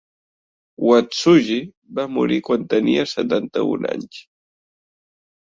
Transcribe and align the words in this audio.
Watsuji 0.85 1.57
va 1.99 2.05
morir 2.15 2.39
quan 2.49 2.65
tenia 2.73 3.05
setanta-un 3.13 3.87
anys. 3.93 4.21